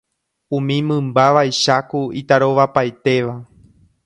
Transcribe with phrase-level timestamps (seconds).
[0.57, 3.35] Umi mymba vaicháku itarovapaitéva.